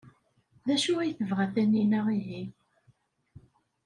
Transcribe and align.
D 0.65 0.67
acu 0.75 0.93
ay 0.99 1.11
tebɣa 1.19 1.45
Taninna 1.53 2.01
ihi? 2.19 2.41